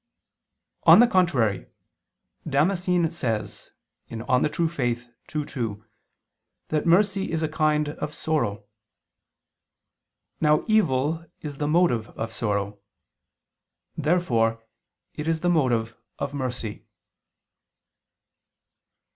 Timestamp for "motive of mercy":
15.51-16.87